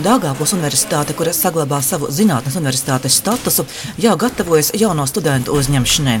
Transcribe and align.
Dāngāpils 0.00 0.54
Universitāte, 0.56 1.12
kuras 1.12 1.36
saglabā 1.44 1.82
savu 1.84 2.08
zinātnes 2.08 2.54
universitātes 2.56 3.18
statusu, 3.20 3.66
jau 4.00 4.14
gatavojas 4.16 4.70
jauno 4.80 5.04
studentu 5.04 5.52
uzņemšanai. 5.58 6.16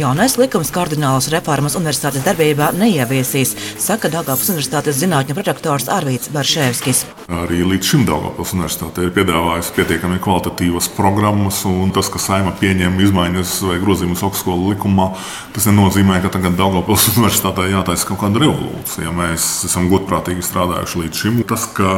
Jaunais 0.00 0.34
likums 0.40 0.74
kardinālas 0.74 1.30
reformas 1.30 1.78
universitātes 1.78 2.26
darbībā 2.26 2.72
neieviesīs, 2.74 3.54
saka 3.78 4.10
Dāngāpils 4.10 4.50
Universitātes 4.56 4.98
zinātņu 5.04 5.38
prorektors 5.38 5.86
Arvīts 5.86 6.34
Baršēvskis. 6.34 7.06
Arī 7.30 7.60
līdz 7.62 7.86
šim 7.86 8.00
Dāngāpils 8.08 8.50
Universitāte 8.56 9.04
ir 9.06 9.12
piedāvājusi 9.14 9.74
pietiekami 9.76 10.16
kvalitatīvas 10.18 10.88
programmas, 10.96 11.60
un 11.68 11.92
tas, 11.94 12.08
ka 12.10 12.18
saima 12.18 12.50
pieņem 12.58 12.96
izmaiņas 13.04 13.52
vai 13.68 13.76
grozījumus 13.78 14.24
augstskolu 14.26 14.72
likumā, 14.72 15.06
tas 15.54 15.68
nenozīmē, 15.70 16.16
ka 16.24 16.32
tagad 16.34 16.56
Dāngāpils 16.58 17.06
Universitātē 17.12 17.68
jātaisa 17.70 18.08
kaut 18.08 18.18
kāda 18.24 18.42
revolūcija. 18.42 19.12
Mēs 19.14 19.46
esam 19.68 19.86
godprātīgi 19.92 20.42
strādājuši 20.42 21.02
līdz 21.04 21.20
šim. 21.22 21.36
Tas, 21.46 21.68
ka 21.76 21.92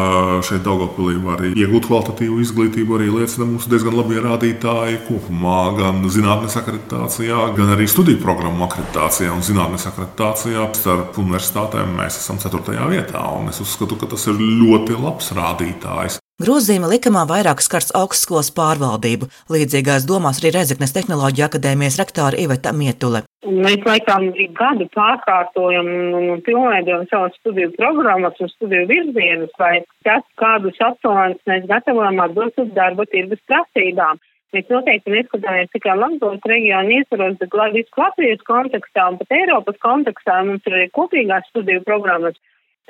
šeit 0.45 0.67
Dāngāpilī 0.67 1.17
var 1.25 1.41
iegūt 1.49 1.89
kvalitatīvu 1.89 2.37
izglītību, 2.45 2.99
arī 2.99 3.09
liecina 3.15 3.49
mums 3.49 3.71
diezgan 3.73 3.97
labi 3.97 4.21
rādītāji 4.21 5.01
kopumā, 5.09 5.63
gan 5.81 6.05
zinātnīs 6.13 6.59
akreditācijā, 6.61 7.41
gan 7.57 7.73
arī 7.79 7.89
studiju 7.89 8.21
programmu 8.21 8.69
akreditācijā 8.69 9.33
un 9.33 9.41
zinātnīs 9.49 9.89
akreditācijā. 9.95 10.69
Starp 10.83 11.17
universitātēm 11.25 11.97
mēs 11.97 12.21
esam 12.21 12.37
4. 12.43 12.77
vietā, 12.93 13.25
un 13.33 13.49
es 13.49 13.65
uzskatu, 13.65 13.97
ka 13.97 14.13
tas 14.13 14.29
ir 14.29 14.37
ļoti 14.37 15.01
labs 15.23 15.33
rādītājs. 15.39 16.19
Grozījuma 16.43 16.89
likumā 16.91 17.23
vairāk 17.29 17.61
skars 17.63 17.93
augstskolas 17.95 18.51
pārvaldību. 18.57 19.29
Līdzīgās 19.53 20.07
domās 20.09 20.41
arī 20.41 20.51
Rezeknes 20.57 20.95
tehnoloģija 20.97 21.47
akadēmijas 21.47 21.99
rektora 22.01 22.41
Iveta 22.41 22.73
Mietule. 22.75 23.23
Mēs 23.47 23.85
laikam 23.87 24.33
gadu 24.59 24.89
pārkārtojam 24.97 25.87
un 26.19 26.43
pilnveidojam 26.43 27.07
savas 27.11 27.37
studiju 27.39 27.71
programmas 27.77 28.41
un 28.41 28.51
studiju 28.51 28.89
virzienus, 28.91 29.55
vai 29.59 29.85
tas, 30.07 30.25
kādus 30.41 30.81
absolventus 30.83 31.47
mēs 31.47 31.69
gatavojam 31.71 32.19
atbilst 32.27 32.59
uz 32.59 32.75
darba 32.75 33.07
tirgus 33.13 33.43
prasībām. 33.47 34.19
Mēs 34.53 34.67
noteikti 34.69 35.15
neskatāmies 35.15 35.71
tikai 35.73 35.95
Latvijas 35.97 36.49
reģionu 36.51 36.97
ietvaros, 36.99 37.39
bet 37.41 37.55
visu 37.77 38.03
Latvijas 38.03 38.43
kontekstā 38.49 39.07
un 39.13 39.21
pat 39.21 39.37
Eiropas 39.39 39.79
kontekstā 39.85 40.43
mums 40.49 40.67
ir 40.67 40.81
arī 40.81 40.91
kopīgās 40.99 41.47
studiju 41.53 41.87
programmas. 41.87 42.37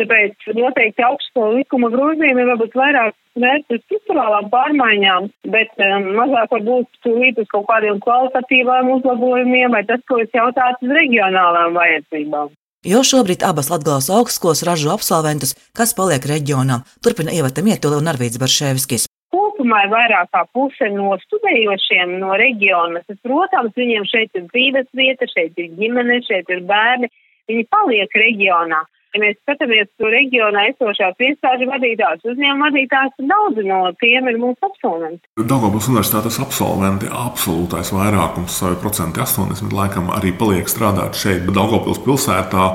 Tāpēc 0.02 0.48
noteikti 0.58 1.04
augstskolu 1.06 1.60
likuma 1.60 1.88
grozījumi 1.92 2.46
varbūt 2.48 2.72
vairāk 2.74 3.14
vērts 3.38 3.74
uz 3.76 3.82
struktūrālām 3.84 4.48
pārmaiņām, 4.50 5.28
bet 5.54 5.70
um, 5.78 6.08
mazāk 6.16 6.50
varbūt 6.56 6.98
tūlīt 7.06 7.38
uz 7.38 7.46
kaut 7.52 7.68
kādiem 7.68 8.00
kvalitatīvām 8.02 8.90
uzlabojumiem 8.96 9.76
vai 9.76 9.84
tas, 9.86 10.02
ko 10.10 10.18
es 10.24 10.34
jautātu 10.34 10.88
uz 10.88 10.96
reģionālām 10.98 11.78
vajadzībām. 11.78 12.50
Jo 12.82 13.04
šobrīd 13.06 13.44
abas 13.46 13.68
Latvijas 13.70 14.10
augstskolas 14.10 14.64
ražo 14.66 14.90
absolventus, 14.90 15.54
kas 15.78 15.94
paliek 15.94 16.24
reģionā, 16.26 16.80
turpina 16.98 17.30
Ievata 17.30 17.62
Mietula 17.62 18.00
un 18.02 18.10
Arvīts 18.10 18.40
Baršēviskis. 18.42 19.06
Kopumā 19.30 19.84
ir 19.86 19.92
vairāk 19.92 20.32
kā 20.34 20.42
puse 20.50 20.88
no 20.90 21.14
studējošiem 21.22 22.16
no 22.18 22.34
reģiona. 22.42 23.04
Tas, 23.06 23.20
protams, 23.22 23.70
viņiem 23.78 24.08
šeit 24.10 24.34
ir 24.34 24.50
dzīves 24.50 24.90
vieta, 24.98 25.30
šeit 25.30 25.62
ir 25.62 25.70
ģimene, 25.78 26.18
šeit 26.26 26.50
ir 26.50 26.66
bērni. 26.66 27.12
Viņi 27.46 27.68
paliek 27.70 28.18
reģionā. 28.18 28.82
Ja 29.12 29.20
mēs 29.20 29.36
skatāmies 29.42 29.90
to 30.00 30.08
reģionā 30.08 30.62
esošās 30.70 31.18
iestāžu 31.20 31.66
vadītājus, 31.68 32.24
uzņēmuma 32.32 32.70
vadītājus, 32.70 33.18
daudz 33.28 33.58
no 33.66 33.80
tiem 34.00 34.30
ir 34.30 34.38
mūsu 34.40 34.64
absolventi. 34.64 35.28
Daugavas 35.36 35.88
universitātes 35.90 36.38
absolventi 36.40 37.10
absolūtais 37.12 37.92
vairākums, 37.92 38.56
savu 38.56 38.78
procentu 38.80 39.20
80 39.20 39.76
laikam 39.76 40.08
arī 40.16 40.32
paliek 40.32 40.70
strādāt 40.70 41.18
šeit, 41.20 41.44
bet 41.44 41.58
Daugavpils 41.58 42.00
pilsētā 42.06 42.70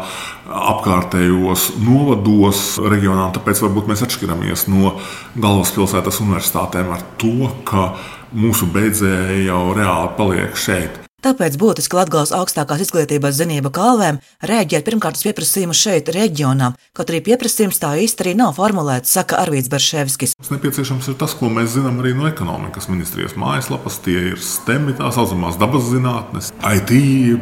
apkārtējos 0.76 1.72
novados 1.82 2.62
reģionā, 2.86 3.32
tāpēc 3.34 3.64
varbūt 3.66 3.90
mēs 3.90 4.06
atšķiramies 4.06 4.68
no 4.70 4.94
galvaspilsētas 5.42 6.22
universitātēm 6.22 6.94
ar 6.94 7.04
to, 7.18 7.50
ka 7.66 7.90
mūsu 8.38 8.70
beidzēji 8.78 9.48
jau 9.50 9.66
reāli 9.74 10.16
paliek 10.22 10.58
šeit. 10.68 11.07
Tāpēc 11.28 11.58
būtiski 11.60 11.98
Latvijas 11.98 12.30
augstākās 12.32 12.86
izglītības 12.86 13.36
zinību 13.36 13.68
kalvēm 13.76 14.22
rēģēt 14.48 14.86
pirmkārt 14.88 15.18
uz 15.20 15.26
pieprasījumu 15.28 15.74
šeit, 15.76 16.08
reģionā, 16.16 16.70
kaut 16.96 17.10
arī 17.12 17.20
pieprasījums 17.26 17.82
tā 17.82 17.90
īsti 18.00 18.24
arī 18.24 18.34
nav 18.40 18.54
formulēts, 18.56 19.12
saka 19.12 19.42
Arvīts 19.42 19.68
Berševskis. 19.74 20.38
Nepieciešams 20.48 21.10
ir 21.12 21.18
tas, 21.20 21.34
ko 21.36 21.50
mēs 21.52 21.74
zinām 21.74 22.00
arī 22.00 22.14
no 22.16 22.30
ekonomikas 22.30 22.88
ministrijas 22.88 23.36
mājaslapas. 23.36 24.00
Tie 24.06 24.16
ir 24.30 24.40
STEM, 24.40 24.94
tā 24.96 25.12
saucamās 25.18 25.60
dabas 25.60 25.92
zinātnes, 25.92 26.54
IT 26.64 26.96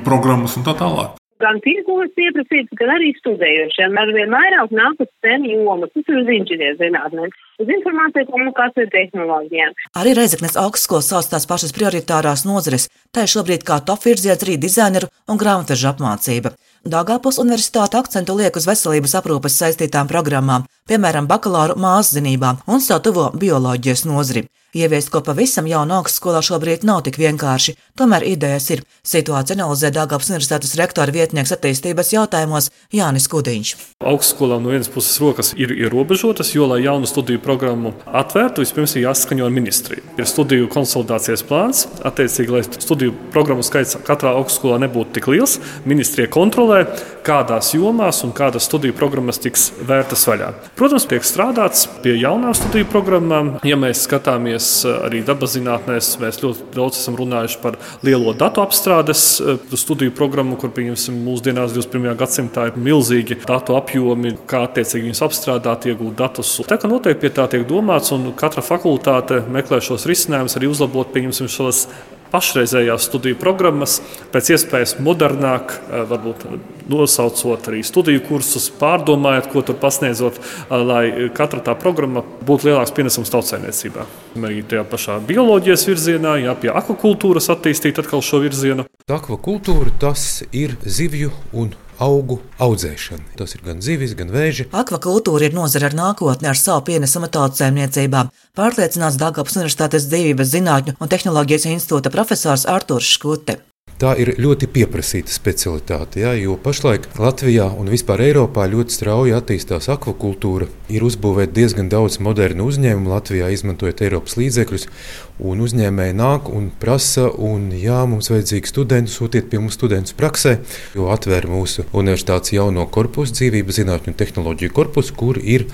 programmas 0.07 0.57
un 0.57 0.66
tā 0.66 0.73
tālāk 0.81 1.13
gan 1.44 1.59
tirgos 1.63 2.12
pieprasīts, 2.18 2.73
gan 2.79 2.94
arī 2.96 3.12
studējošiem. 3.19 3.97
Arvien 4.01 4.31
vairāk 4.34 4.73
nāk 4.75 5.01
uz 5.03 5.09
STEM 5.18 5.47
jomas, 5.50 5.91
tas 5.94 6.12
ir 6.12 6.19
uz 6.22 6.31
inženierzinātnēm, 6.38 7.34
uz 7.63 7.73
informācijas 7.78 8.29
komunikāciju 8.31 8.91
tehnoloģijām. 8.96 9.75
Arī 10.01 10.16
Reizeknes 10.19 10.59
augstskolas 10.62 11.12
sauc 11.12 11.29
tās 11.31 11.47
pašas 11.50 11.75
prioritārās 11.75 12.46
nozares, 12.47 12.88
tā 13.12 13.25
ir 13.25 13.34
šobrīd 13.35 13.68
kā 13.68 13.81
top 13.88 14.06
virziens 14.07 14.46
arī 14.46 14.57
dizaineru 14.62 15.12
un 15.28 15.41
grāmatvežu 15.41 15.91
apmācība. 15.91 16.56
Dāngāpils 16.85 17.40
universitāte 17.41 17.97
akcentu 17.97 18.35
liek 18.38 18.56
uz 18.59 18.67
veselības 18.69 19.16
aprūpes 19.19 19.56
saistītām 19.57 20.12
programmām, 20.12 20.67
piemēram, 20.90 21.25
bakalaura 21.25 21.73
mākslinībām 21.81 22.62
un 22.69 22.84
savu 22.84 23.07
tuvo 23.09 23.31
bioloģijas 23.41 24.06
nozari. 24.06 24.46
Ieviest 24.75 25.08
ko 25.08 25.22
pavisam 25.24 25.69
jaunu 25.72 25.94
augstskolā 25.96 26.41
šobrīd 26.44 26.81
nav 26.84 27.06
tik 27.06 27.16
vienkārši, 27.16 27.78
tomēr 27.96 28.25
idejas 28.28 28.66
ir. 28.75 28.81
Situācija 29.08 29.56
analizē 29.56 29.88
Dāngāpils 29.96 30.34
universitātes 30.34 30.74
rektora 30.75 31.13
vietnieks 31.16 31.53
attīstības 31.56 32.09
jautājumos 32.12 32.68
Jānis 32.91 33.30
Kudiņš. 33.31 33.72
Augstskolām 34.03 34.66
no 34.66 34.74
vienas 34.74 34.91
puses 34.91 35.16
rokas 35.24 35.53
ir 35.56 35.72
ierobežotas, 35.72 36.52
jo, 36.58 36.68
lai 36.68 36.81
jaunu 36.84 37.08
studiju 37.08 37.40
programmu 37.46 37.94
atvērtu, 38.03 38.66
vispirms 38.66 38.97
ir 38.97 39.06
jāsaskaņo 39.06 39.47
ar 39.47 39.56
ministriju. 39.56 40.03
Ir 40.19 40.28
studiju 40.28 40.68
konsolidācijas 40.75 41.46
plāns, 41.47 41.85
attiecīgi, 42.03 42.56
lai 42.58 42.66
studiju 42.68 43.16
programmu 43.31 43.64
skaits 43.64 43.96
katrā 44.03 44.35
augstskolā 44.41 44.81
nebūtu 44.84 45.16
tik 45.16 45.31
liels, 45.31 45.56
ministrija 45.88 46.28
kontrolē, 46.35 46.81
kādās 47.24 47.72
jomās 47.78 48.25
un 48.28 48.35
kādas 48.35 48.68
studiju 48.68 49.00
programmas 49.00 49.40
tiks 49.40 49.69
vērtas 49.88 50.28
vaļā. 50.28 50.52
Protams, 50.75 51.08
tiek 51.08 51.24
strādāts 51.24 51.88
pie 52.03 52.19
jaunām 52.19 52.52
studiju 52.59 52.91
programmām. 52.91 53.56
Ja 53.64 53.80
mēs 53.80 54.03
skatāmies 54.03 54.65
Eh, 54.86 54.96
arī 55.08 55.22
dabaszinātnēs 55.26 56.16
mēs 56.22 56.40
ļoti 56.42 56.70
daudz 56.76 57.00
esam 57.00 57.18
runājuši 57.20 57.59
par 57.64 57.78
lielo 58.06 58.34
datu 58.38 58.64
apstrādes 58.64 59.24
eh, 59.42 59.59
studiju 59.78 60.14
programmu, 60.18 60.58
kur 60.59 60.74
mūsdienās 60.76 61.76
21. 61.76 62.16
gadsimtā 62.20 62.70
ir 62.70 62.80
milzīgi 62.80 63.40
datu 63.46 63.78
apjomi, 63.80 64.36
kā 64.50 64.66
attiecīgi 64.68 65.09
viņus 65.09 65.24
apstrādāt, 65.28 65.88
iegūt 65.92 66.18
datus. 66.20 66.56
Tā 66.70 66.80
kā 66.81 66.90
noteikti 66.92 67.26
pie 67.26 67.34
tā 67.36 67.48
tiek 67.52 67.66
domāts, 67.70 68.14
un 68.16 68.31
katra 68.38 68.64
fakultāte 68.66 69.44
meklē 69.52 69.81
šos 69.84 70.08
risinājumus, 70.09 70.58
arī 70.59 70.72
uzlabot 70.72 71.14
šos 71.52 71.86
pašreizējās 72.34 73.08
studiju 73.09 73.38
programmas, 73.41 74.00
pēc 74.34 74.53
iespējas 74.56 74.97
modernāk, 75.03 75.75
eh, 75.75 76.03
varbūt 76.09 76.46
nosaucot 76.90 77.69
arī 77.72 77.84
studiju 77.86 78.22
kursus, 78.28 78.69
pārdomājot, 78.80 79.52
ko 79.52 79.62
tur 79.62 79.75
pasniedzot, 79.75 80.40
eh, 80.40 80.75
lai 80.75 81.30
katra 81.34 81.62
tā 81.62 81.75
programma 81.80 82.24
būtu 82.46 82.69
lielāks 82.69 82.94
pienesums 82.94 83.31
tautsēmniecībā. 83.34 84.06
Arī 84.35 84.64
tajā 84.64 84.84
pašā 84.84 85.19
bioloģijas 85.25 85.85
virzienā, 85.85 86.44
ja 86.44 86.56
pie 86.56 86.69
akvakultūras 86.69 87.50
attīstīt 87.50 88.00
atkal 88.00 88.22
šo 88.22 88.41
virzienu. 88.41 88.85
Akvakultūra 89.08 89.91
tas 90.00 90.44
ir 90.52 90.78
zivju 90.85 91.31
un 91.53 91.74
augu 92.00 92.39
audzēšana. 92.61 93.35
Tas 93.39 93.56
ir 93.56 93.63
gan 93.66 93.83
zivis, 93.85 94.16
gan 94.17 94.33
vēži. 94.33 94.67
Akvakultūra 94.75 95.50
ir 95.50 95.56
nozara 95.57 95.91
ar 95.91 95.97
nākotni, 95.97 96.50
ar 96.51 96.59
savu 96.59 96.85
pienesumu 96.89 97.29
tautsēmniecībā, 97.33 98.25
pārliecināts 98.57 99.22
Dāngāpas 99.22 99.59
Universitātes 99.59 100.09
dzīvības 100.11 100.51
zinātņu 100.55 100.97
un 101.00 101.13
tehnoloģijas 101.16 101.69
institūta 101.75 102.13
profesors 102.13 102.67
Artūrs 102.69 103.16
Škute. 103.17 103.59
Tā 103.95 104.09
ir 104.19 104.34
ļoti 104.44 104.67
pieprasīta 104.75 105.31
specialitāte, 105.31 106.19
ja, 106.19 106.34
jo 106.35 106.57
pašlaik 106.59 107.05
Latvijā 107.16 107.69
un 107.79 107.88
vispār 107.88 108.25
Eiropā 108.25 108.66
ļoti 108.67 108.91
strauji 108.91 109.31
attīstās 109.38 109.88
akvakultūra. 109.94 110.67
Ir 110.91 111.05
uzbūvēta 111.07 111.55
diezgan 111.55 111.88
daudz 111.88 112.17
modernu 112.19 112.67
uzņēmumu 112.67 113.13
Latvijā, 113.13 113.47
izmantojot 113.55 114.03
Eiropas 114.03 114.35
līdzekļus. 114.35 114.90
Un 115.35 115.59
uzņēmēji 115.59 116.16
nāk 116.16 116.47
un 116.47 116.70
prasa, 116.79 117.26
un 117.28 117.67
jā, 117.76 117.97
mums 118.08 118.29
vajadzīgi 118.32 118.70
studenti, 118.72 119.11
sūtiet 119.11 119.49
pie 119.52 119.59
mums 119.59 119.76
studentus 119.76 120.16
praksē, 120.16 120.53
jo 120.96 121.09
atver 121.11 121.49
mūsu 121.52 121.84
universitātes 121.91 122.53
jauno 122.55 122.85
korpusu, 122.87 123.35
dzīvības 123.41 123.82
zinātņu 123.82 124.14
un 124.14 124.17
tehnoloģiju 124.22 124.76
korpusu, 124.78 125.17
kur 125.20 125.41
ir 125.41 125.67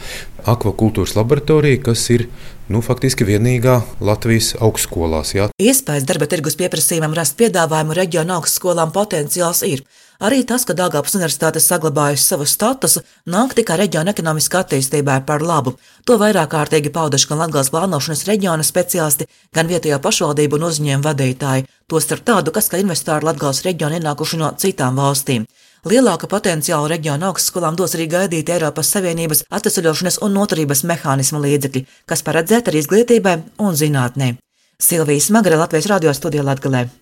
akvakultūras 0.50 1.14
laboratorija, 1.20 1.84
kas 1.86 2.08
ir 2.10 2.26
nu, 2.74 2.82
faktiski 2.82 3.28
vienīgā 3.28 3.78
Latvijas 4.02 4.56
augstskolās. 4.58 5.36
Jā. 5.38 5.52
Iespējas 5.62 6.10
darba 6.10 6.26
tirgus 6.32 6.58
pieprasījumam 6.58 7.14
rast 7.18 7.38
piedāvājumu 7.38 7.98
reģionu 8.02 8.40
augstskolām 8.40 8.96
potenciāls 8.96 9.62
ir. 9.68 9.86
Arī 10.22 10.44
tas, 10.46 10.62
ka 10.70 10.76
Dāngāpas 10.78 11.16
universitāte 11.18 11.58
saglabājusi 11.58 12.28
savu 12.28 12.46
statusu, 12.46 13.02
nāk 13.26 13.56
tikai 13.58 13.80
reģiona 13.80 14.14
ekonomiskā 14.14 14.60
attīstībai 14.62 15.16
par 15.26 15.42
labu. 15.42 15.74
To 16.06 16.20
vairāk 16.22 16.52
kārtīgi 16.52 16.92
pauduši 16.94 17.32
gan 17.32 17.42
Latvijas 17.42 17.72
plānošanas 17.74 18.28
reģiona 18.30 18.68
speciālisti, 18.68 19.26
gan 19.56 19.72
vietējo 19.72 19.98
pašvaldību 20.04 20.60
un 20.60 20.68
uzņēmumu 20.70 21.08
vadītāji. 21.10 21.66
tostarp 21.90 22.24
tādu, 22.24 22.54
kas 22.54 22.70
kā 22.70 22.78
investori 22.80 23.26
Latgales 23.26 23.66
reģionu 23.66 23.98
ienākuši 23.98 24.38
no 24.38 24.54
citām 24.62 25.02
valstīm. 25.02 25.50
Lielāka 25.90 26.30
potenciāla 26.30 26.94
reģiona 26.94 27.32
augstskolām 27.32 27.76
dos 27.76 27.98
arī 27.98 28.06
gaidīt 28.08 28.54
Eiropas 28.54 28.94
Savienības 28.94 29.44
atvesaļošanas 29.50 30.22
un 30.22 30.38
noturības 30.38 30.86
mehānismu 30.86 31.42
līdzekļi, 31.42 31.86
kas 32.06 32.22
paredzēti 32.22 32.70
arī 32.70 32.86
izglītībai 32.86 33.38
un 33.58 33.74
zinātnē. 33.74 34.36
Silvijas 34.78 35.34
Magara 35.34 35.58
Latvijas 35.66 35.90
radio 35.90 36.14
studijā 36.14 36.46
Latgalē. 36.46 37.01